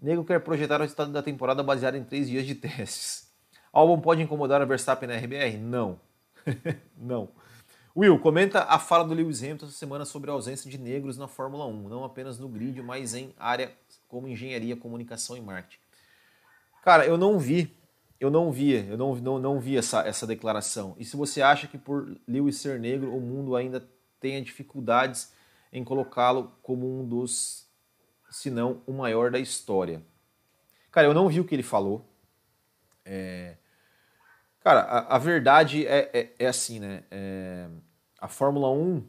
[0.00, 3.30] Nego quer projetar o resultado da temporada baseado em três dias de testes.
[3.70, 5.58] Albon pode incomodar a Verstappen na RBR?
[5.58, 6.00] Não.
[6.96, 7.28] não.
[7.96, 11.26] Will, comenta a fala do Lewis Hamilton essa semana sobre a ausência de negros na
[11.26, 13.72] Fórmula 1, não apenas no grid, mas em área
[14.06, 15.78] como engenharia, comunicação e marketing.
[16.82, 17.76] Cara, eu não vi,
[18.18, 20.94] eu não via, eu não, não, não vi essa, essa declaração.
[20.98, 23.86] E se você acha que por Lewis ser negro o mundo ainda
[24.20, 25.32] tenha dificuldades
[25.72, 27.68] em colocá-lo como um dos,
[28.30, 30.02] se não o maior da história?
[30.90, 32.04] Cara, eu não vi o que ele falou.
[33.04, 33.56] É,
[34.60, 37.02] Cara, a, a verdade é, é, é, assim, né?
[37.10, 37.66] É,
[38.20, 39.02] a Fórmula 1,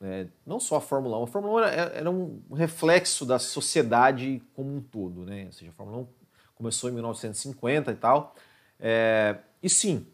[0.00, 4.42] é, não só a Fórmula 1, a Fórmula 1 era, era, um reflexo da sociedade
[4.54, 5.44] como um todo, né?
[5.46, 6.08] Ou seja, a Fórmula 1
[6.54, 8.34] começou em 1950 e tal.
[8.80, 10.06] É, e sim,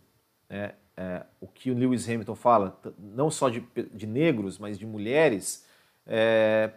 [0.51, 3.61] é, é, o que o Lewis Hamilton fala, não só de,
[3.95, 5.65] de negros, mas de mulheres,
[6.07, 6.73] é,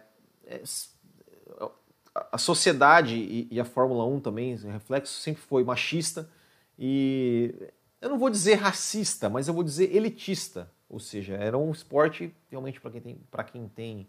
[2.32, 6.30] a sociedade e, e, a Fórmula 1 também, o reflexo sempre foi machista
[6.78, 7.54] e
[8.00, 10.70] eu não vou dizer racista, mas eu vou dizer elitista.
[10.88, 14.06] Ou seja, era um esporte realmente para quem tem, pra quem tem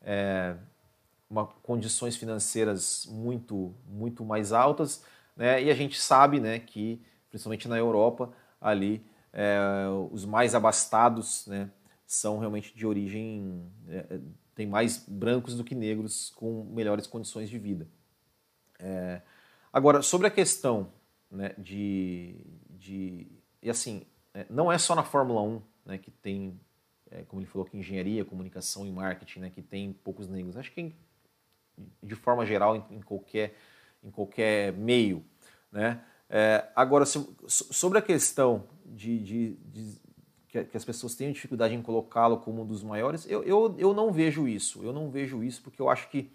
[0.00, 0.56] é,
[1.28, 5.04] uma, condições financeiras muito, muito mais altas.
[5.36, 5.64] Né?
[5.64, 9.58] E a gente sabe né, que, principalmente na Europa, ali é,
[10.10, 11.70] os mais abastados né,
[12.06, 13.62] são realmente de origem.
[13.88, 14.20] É,
[14.54, 17.88] tem mais brancos do que negros com melhores condições de vida.
[18.78, 19.20] É,
[19.72, 20.92] agora, sobre a questão
[21.30, 22.36] né, de,
[22.84, 23.26] de.
[23.62, 24.02] E assim,
[24.34, 26.58] é, não é só na Fórmula 1 né, que tem,
[27.10, 30.56] é, como ele falou, que engenharia, comunicação e marketing, né, que tem poucos negros.
[30.56, 30.94] Acho que
[32.02, 33.56] de forma geral, em, qualquer,
[34.02, 35.24] em qualquer meio.
[35.72, 36.00] Né?
[36.28, 40.00] É, agora, sobre a questão de, de, de
[40.48, 44.12] que, as pessoas tenham dificuldade em colocá-lo como um dos maiores, eu, eu, eu não
[44.12, 44.84] vejo isso.
[44.84, 46.30] Eu não vejo isso porque eu acho que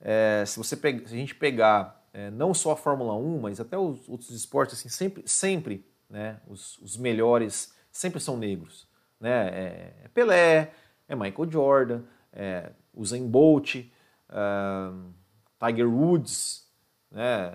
[0.00, 3.60] é, se, você pega, se a gente pegar é, não só a Fórmula 1, mas
[3.60, 8.86] até os outros esportes, assim, sempre, sempre né, os, os melhores sempre são negros.
[9.18, 9.48] Né?
[9.48, 10.72] É, é Pelé,
[11.08, 15.12] é Michael Jordan, é Usain Bolt, uh,
[15.58, 16.68] Tiger Woods,
[17.10, 17.52] né?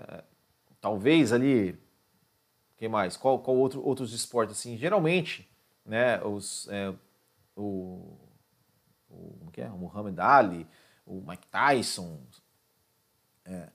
[0.80, 1.78] talvez ali,
[2.76, 3.16] quem mais?
[3.16, 4.76] Qual, qual outro, outros esportes assim?
[4.76, 5.50] Geralmente,
[5.84, 6.94] né, os, é,
[7.54, 8.16] o,
[9.08, 9.68] o, como que é?
[9.68, 10.66] o Muhammad Ali,
[11.06, 12.20] o Mike Tyson,
[13.44, 13.68] é,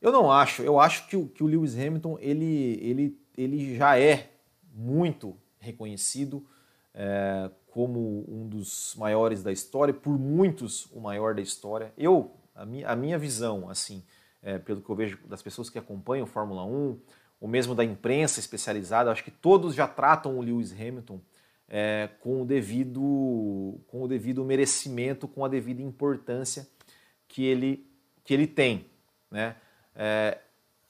[0.00, 0.62] eu não acho.
[0.62, 4.30] Eu acho que o, que o Lewis Hamilton ele, ele, ele já é
[4.72, 6.46] muito reconhecido
[6.94, 11.92] é, como um dos maiores da história, por muitos o maior da história.
[11.96, 14.02] Eu, a minha, a minha visão, assim,
[14.42, 16.98] é, pelo que eu vejo das pessoas que acompanham Fórmula 1,
[17.40, 21.20] ou mesmo da imprensa especializada, acho que todos já tratam o Lewis Hamilton
[21.68, 26.66] é, com, o devido, com o devido merecimento, com a devida importância
[27.28, 27.86] que ele,
[28.24, 28.86] que ele tem.
[29.30, 29.54] Né?
[30.00, 30.38] É,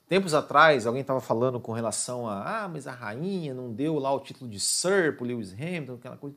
[0.07, 4.13] tempos atrás, alguém estava falando com relação a, ah, mas a rainha não deu lá
[4.13, 6.37] o título de Sir para Lewis Hamilton, aquela coisa.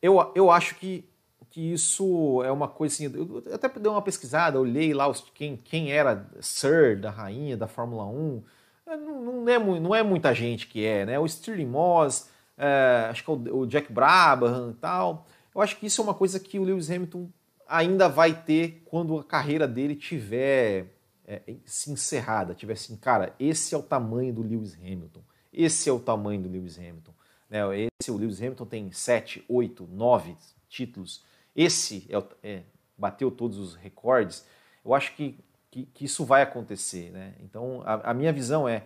[0.00, 1.06] Eu, eu acho que,
[1.50, 3.12] que isso é uma coisa assim.
[3.14, 7.66] Eu até dei uma pesquisada, olhei lá os, quem, quem era Sir da rainha da
[7.66, 8.42] Fórmula 1.
[8.86, 11.18] não, é, não é muita gente que é, né?
[11.18, 15.26] O Stirling Moss, é, acho que é o, Jack Brabham e tal.
[15.54, 17.28] Eu acho que isso é uma coisa que o Lewis Hamilton
[17.68, 20.99] ainda vai ter quando a carreira dele tiver
[21.30, 25.22] é, se encerrada, tiver assim, cara, esse é o tamanho do Lewis Hamilton.
[25.52, 27.14] Esse é o tamanho do Lewis Hamilton.
[27.48, 27.60] Né?
[28.00, 30.36] Esse, o Lewis Hamilton tem 7, 8, 9
[30.68, 31.24] títulos.
[31.54, 32.62] Esse é, é,
[32.98, 34.44] bateu todos os recordes.
[34.84, 35.38] Eu acho que,
[35.70, 37.12] que, que isso vai acontecer.
[37.12, 37.36] Né?
[37.40, 38.84] Então, a, a, minha visão é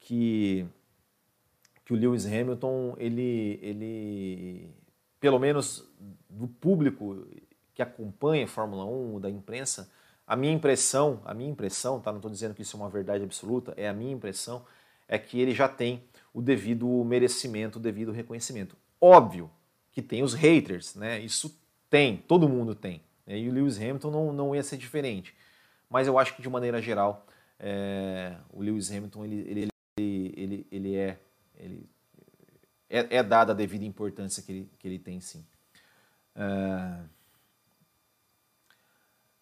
[0.00, 0.66] que,
[1.84, 4.74] que o Lewis Hamilton, ele, ele,
[5.20, 5.88] pelo menos
[6.28, 7.24] do público
[7.72, 9.88] que acompanha a Fórmula 1, da imprensa,
[10.28, 12.10] a minha impressão, a minha impressão, tá?
[12.12, 14.62] não estou dizendo que isso é uma verdade absoluta, é a minha impressão,
[15.08, 18.76] é que ele já tem o devido merecimento, o devido reconhecimento.
[19.00, 19.50] Óbvio
[19.90, 21.18] que tem os haters, né?
[21.18, 23.00] Isso tem, todo mundo tem.
[23.26, 23.38] Né?
[23.38, 25.34] E o Lewis Hamilton não, não ia ser diferente.
[25.88, 27.26] Mas eu acho que de maneira geral,
[27.58, 31.18] é, o Lewis Hamilton ele, ele, ele, ele, é,
[31.56, 31.88] ele
[32.90, 35.42] é, é dada a devida importância que ele, que ele tem sim.
[36.36, 36.98] É,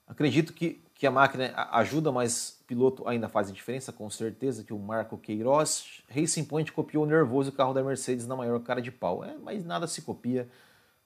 [0.06, 4.78] acredito que que a máquina ajuda, mas piloto ainda faz diferença, com certeza que o
[4.78, 9.22] Marco Queiroz, Racing Point copiou o nervoso carro da Mercedes na maior cara de pau.
[9.22, 10.48] É, mas nada se copia,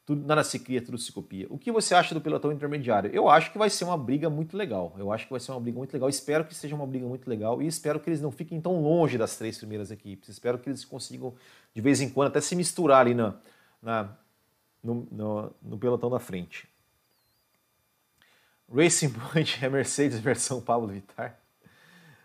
[0.06, 1.48] tudo, nada se cria, tudo se copia.
[1.50, 3.10] O que você acha do pelotão intermediário?
[3.12, 4.94] Eu acho que vai ser uma briga muito legal.
[4.96, 6.08] Eu acho que vai ser uma briga muito legal.
[6.08, 9.18] Espero que seja uma briga muito legal e espero que eles não fiquem tão longe
[9.18, 10.28] das três primeiras equipes.
[10.28, 11.34] Espero que eles consigam,
[11.74, 13.34] de vez em quando, até se misturar ali na,
[13.82, 14.16] na
[14.80, 16.68] no, no, no pelotão da frente.
[18.72, 21.38] Racing Point é Mercedes versão Pablo Vittar.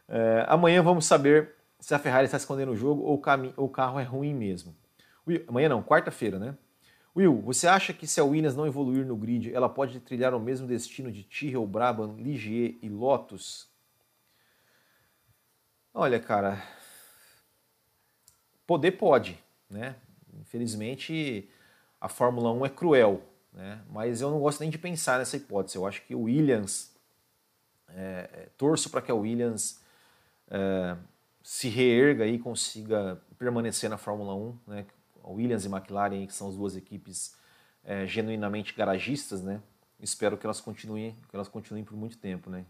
[0.07, 3.21] É, amanhã vamos saber se a Ferrari está escondendo o jogo ou
[3.57, 4.75] o, carro é ruim mesmo.
[5.27, 6.55] Will, amanhã não, quarta-feira, né?
[7.15, 10.39] Will, você acha que se a Williams não evoluir no grid, ela pode trilhar o
[10.39, 13.69] mesmo destino de Tyrrell, Brabham, Ligier e Lotus?
[15.93, 16.61] Olha, cara,
[18.67, 19.95] poder pode, né?
[20.41, 21.49] Infelizmente,
[21.99, 23.23] a Fórmula 1 é cruel,
[23.55, 23.81] né?
[23.89, 25.77] Mas eu não gosto nem de pensar nessa hipótese.
[25.77, 26.93] Eu acho que o Williams,
[27.89, 29.81] é, é torço para que a Williams
[30.49, 30.97] é,
[31.41, 34.57] se reerga e consiga permanecer na Fórmula 1.
[34.67, 34.85] Né?
[35.23, 37.35] Williams e McLaren, que são as duas equipes
[37.83, 39.61] é, genuinamente garagistas, né?
[39.99, 42.49] espero que elas continuem, que elas continuem por muito tempo.
[42.49, 42.65] Né?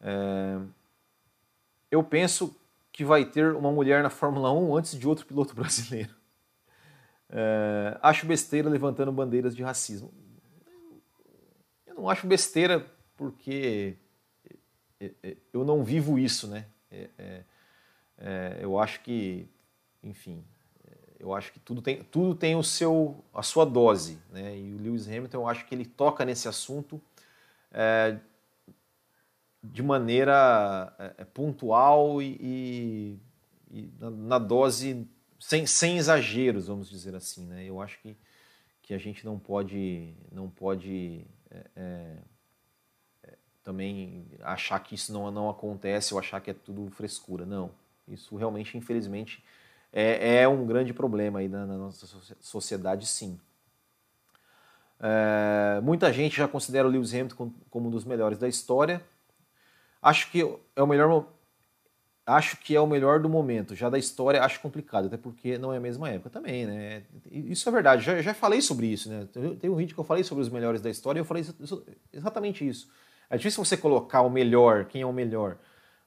[0.00, 0.58] É,
[1.90, 2.56] eu penso
[2.90, 6.14] que vai ter uma mulher na Fórmula 1 antes de outro piloto brasileiro.
[7.30, 10.12] É, acho besteira levantando bandeiras de racismo.
[11.86, 12.86] Eu não acho besteira
[13.16, 13.96] porque
[15.52, 16.66] eu não vivo isso, né?
[16.90, 17.44] É, é,
[18.18, 19.48] é, eu acho que,
[20.02, 20.44] enfim,
[21.18, 24.56] eu acho que tudo tem, tudo tem o seu, a sua dose, né?
[24.56, 27.00] E o Lewis Hamilton, eu acho que ele toca nesse assunto
[27.72, 28.18] é,
[29.62, 33.18] de maneira é, pontual e, e,
[33.70, 35.06] e na, na, dose
[35.38, 37.46] sem, sem exageros, vamos dizer assim.
[37.46, 37.64] Né?
[37.64, 38.16] Eu acho que,
[38.82, 42.16] que a gente não pode, não pode é, é,
[43.24, 47.44] é, também achar que isso não, não acontece ou achar que é tudo frescura.
[47.44, 47.70] Não.
[48.08, 49.44] Isso realmente, infelizmente,
[49.92, 52.06] é, é um grande problema aí na, na nossa
[52.40, 53.38] sociedade, sim.
[54.98, 59.02] É, muita gente já considera o Lewis Hamilton como um dos melhores da história.
[60.00, 60.40] Acho que
[60.74, 61.26] é o melhor
[62.26, 63.74] acho que é o melhor do momento.
[63.74, 67.04] Já da história, acho complicado, até porque não é a mesma época também, né?
[67.30, 69.28] Isso é verdade, já, já falei sobre isso, né?
[69.60, 71.46] Tem um vídeo que eu falei sobre os melhores da história e eu falei
[72.12, 72.90] exatamente isso.
[73.30, 75.56] É difícil você colocar o melhor, quem é o melhor,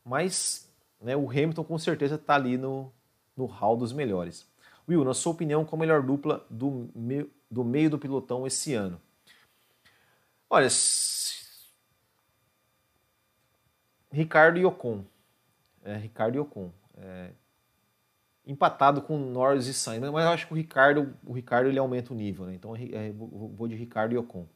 [0.03, 0.69] mas
[1.01, 2.91] né, o Hamilton com certeza está ali no,
[3.35, 4.45] no hall dos melhores.
[4.87, 8.73] Will, na sua opinião, qual a melhor dupla do, me, do meio do pilotão esse
[8.73, 8.99] ano?
[10.49, 10.67] Olha,
[14.11, 15.05] Ricardo e Ocon
[15.89, 16.71] é, Ricardo e Ocon.
[16.97, 17.31] É,
[18.45, 22.13] empatado com Norris e Sainz, mas eu acho que o Ricardo, o Ricardo ele aumenta
[22.13, 22.55] o nível, né?
[22.55, 24.47] Então é, vou de Ricardo e Ocon.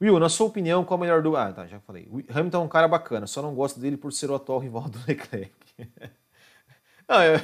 [0.00, 1.36] Will, na sua opinião, qual é o melhor do.
[1.36, 2.08] Ah, tá, já falei.
[2.10, 4.88] O Hamilton é um cara bacana, só não gosto dele por ser o atual rival
[4.88, 5.52] do Leclerc.
[7.06, 7.38] não, eu,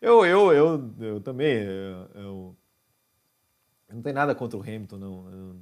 [0.00, 1.58] eu, eu, eu, eu também.
[1.58, 2.56] Eu, eu,
[3.90, 5.30] não tenho nada contra o Hamilton, não.
[5.30, 5.56] Eu,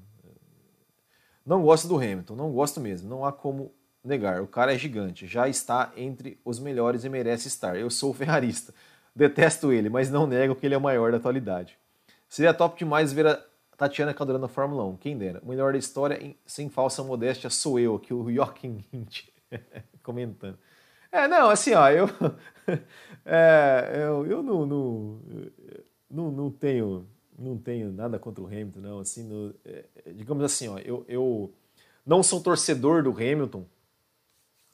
[1.44, 3.08] não gosto do Hamilton, não gosto mesmo.
[3.08, 3.72] Não há como
[4.06, 4.42] negar.
[4.42, 7.76] O cara é gigante, já está entre os melhores e merece estar.
[7.76, 8.72] Eu sou ferrarista.
[9.14, 11.78] Detesto ele, mas não nego que ele é o maior da atualidade.
[12.28, 13.42] Seria top demais ver a
[13.76, 15.40] Tatiana Caldeirão na Fórmula 1, quem dera.
[15.42, 19.24] O melhor da história, sem falsa modéstia, sou eu, aqui o Joachim Hint
[20.02, 20.58] comentando.
[21.12, 22.08] É, não, assim, ó, eu,
[23.24, 25.20] é, eu, eu não, não,
[26.10, 27.06] não, não, tenho,
[27.38, 29.84] não tenho nada contra o Hamilton, não, assim, no, é,
[30.14, 31.52] digamos assim, ó, eu, eu
[32.04, 33.64] não sou torcedor do Hamilton,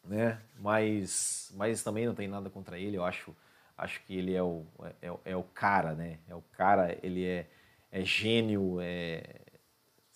[0.05, 0.41] né?
[0.59, 2.97] Mas, mas também não tem nada contra ele.
[2.97, 3.35] Eu acho,
[3.77, 4.65] acho que ele é o,
[5.01, 6.19] é, é o cara, né?
[6.29, 7.47] É o cara, ele é,
[7.91, 9.23] é gênio, é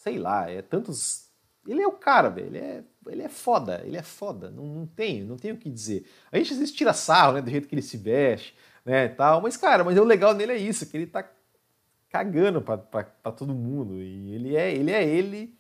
[0.07, 1.29] sei lá, é tantos.
[1.67, 2.47] Ele é o cara, velho.
[2.47, 4.51] Ele é, ele é foda, ele é foda.
[4.51, 4.89] Não, não
[5.27, 6.07] não tem o que dizer.
[6.31, 7.43] A gente às vezes tira sarro, né?
[7.43, 9.09] Do jeito que ele se veste, né?
[9.09, 9.41] Tal.
[9.41, 11.29] Mas, cara, mas o legal nele é isso, que ele tá
[12.09, 12.77] cagando pra
[13.33, 14.01] todo mundo.
[14.01, 14.93] E ele é ele.
[14.93, 15.59] É ele,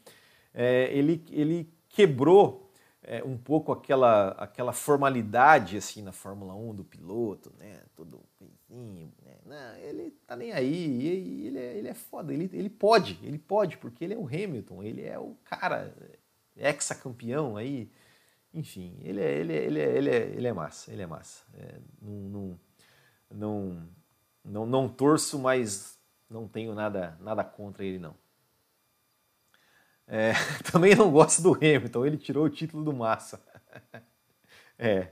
[0.55, 2.66] é, ele, ele quebrou
[3.07, 7.83] é, um pouco aquela, aquela formalidade assim na Fórmula 1 do piloto, né?
[7.95, 8.21] Todo
[8.69, 9.37] né?
[9.45, 13.79] Não, ele tá nem aí, ele é, ele é foda, ele, ele pode, ele pode,
[13.79, 15.95] porque ele é o Hamilton, ele é o cara,
[16.57, 17.91] ex-campeão aí,
[18.53, 21.45] enfim, ele é, ele, é, ele, é, ele, é, ele é massa, ele é massa.
[21.55, 22.61] É, não, não,
[23.31, 23.89] não,
[24.45, 25.97] não, não torço, mas
[26.29, 28.17] não tenho nada, nada contra ele não.
[30.07, 30.33] É,
[30.71, 33.43] também não gosto do Hamilton, ele tirou o título do Massa.
[34.79, 35.09] é,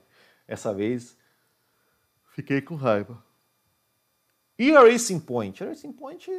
[0.47, 1.17] essa vez
[2.33, 3.23] fiquei com raiva.
[4.59, 5.63] E a Racing Point?
[5.65, 6.31] A Racing Point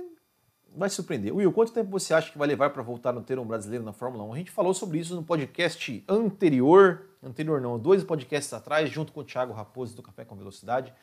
[0.76, 1.34] vai surpreender.
[1.34, 3.94] Will, quanto tempo você acha que vai levar para voltar no ter um brasileiro na
[3.94, 4.34] Fórmula 1?
[4.34, 9.22] A gente falou sobre isso no podcast anterior, anterior não, dois podcasts atrás, junto com
[9.22, 10.94] o Thiago Raposo do Café com Velocidade.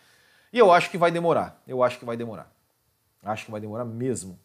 [0.52, 1.62] E eu acho que vai demorar.
[1.66, 2.54] Eu acho que vai demorar.
[3.22, 4.38] Acho que vai demorar mesmo.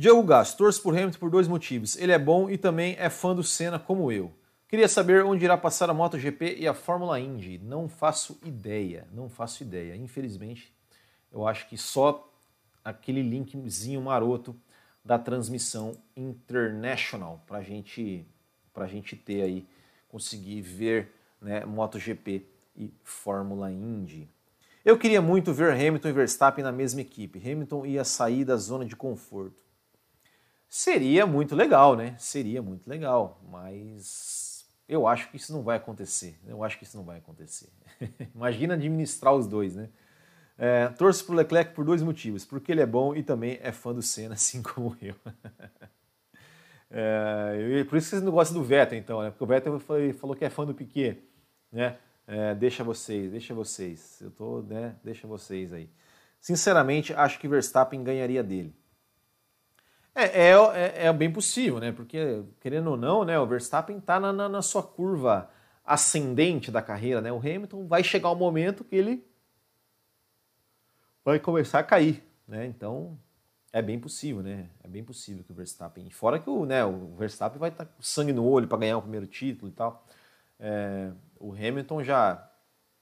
[0.00, 1.94] Diogo Gasto, torço por Hamilton por dois motivos.
[1.98, 4.32] Ele é bom e também é fã do Senna como eu.
[4.66, 7.58] Queria saber onde irá passar a MotoGP e a Fórmula Indy.
[7.58, 9.94] Não faço ideia, não faço ideia.
[9.94, 10.74] Infelizmente,
[11.30, 12.32] eu acho que só
[12.82, 14.56] aquele linkzinho maroto
[15.04, 18.26] da transmissão international para gente,
[18.74, 19.68] a gente ter aí,
[20.08, 24.26] conseguir ver né, MotoGP e Fórmula Indy.
[24.82, 27.38] Eu queria muito ver Hamilton e Verstappen na mesma equipe.
[27.38, 29.68] Hamilton ia sair da zona de conforto.
[30.70, 32.14] Seria muito legal, né?
[32.16, 36.38] Seria muito legal, mas eu acho que isso não vai acontecer.
[36.46, 37.68] Eu acho que isso não vai acontecer.
[38.32, 39.88] Imagina administrar os dois, né?
[40.56, 42.44] É, torço pro Leclerc por dois motivos.
[42.44, 45.16] Porque ele é bom e também é fã do Senna, assim como eu.
[46.88, 49.30] é, por isso que vocês não gostam do Vettel, então, né?
[49.30, 49.80] Porque o Vettel
[50.14, 51.20] falou que é fã do Piquet,
[51.72, 51.98] né?
[52.28, 54.20] É, deixa vocês, deixa vocês.
[54.20, 54.94] Eu tô, né?
[55.02, 55.90] Deixa vocês aí.
[56.40, 58.72] Sinceramente, acho que Verstappen ganharia dele.
[60.14, 61.92] É, é, é, é, bem possível, né?
[61.92, 65.48] Porque, querendo ou não, né, o Verstappen está na, na, na, sua curva
[65.84, 67.32] ascendente da carreira, né?
[67.32, 69.24] O Hamilton vai chegar um momento que ele
[71.24, 72.66] vai começar a cair, né?
[72.66, 73.18] Então,
[73.72, 74.68] é bem possível, né?
[74.82, 76.10] É bem possível que o Verstappen...
[76.10, 78.98] Fora que o, né, o Verstappen vai estar tá com sangue no olho para ganhar
[78.98, 80.04] o primeiro título e tal.
[80.58, 82.50] É, o Hamilton já,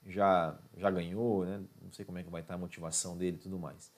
[0.05, 1.59] já, já ganhou, né?
[1.81, 3.91] Não sei como é que vai estar tá a motivação dele e tudo mais.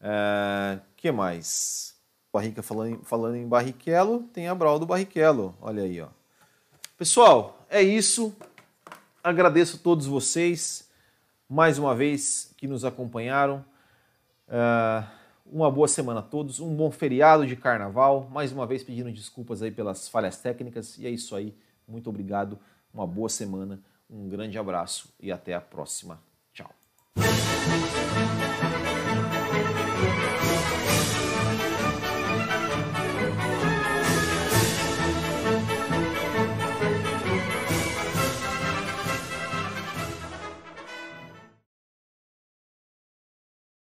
[0.00, 1.95] É, que mais?
[2.36, 5.54] Barrica falando em, falando em Barrichello, tem a Brawl do Barrichello.
[5.60, 6.08] Olha aí, ó.
[6.98, 8.36] Pessoal, é isso.
[9.24, 10.86] Agradeço a todos vocês
[11.48, 13.64] mais uma vez que nos acompanharam.
[14.48, 15.06] Uh,
[15.46, 18.28] uma boa semana a todos, um bom feriado de carnaval.
[18.30, 20.98] Mais uma vez pedindo desculpas aí pelas falhas técnicas.
[20.98, 21.56] E é isso aí.
[21.88, 22.58] Muito obrigado.
[22.92, 23.80] Uma boa semana,
[24.10, 26.20] um grande abraço e até a próxima.
[26.52, 26.70] Tchau.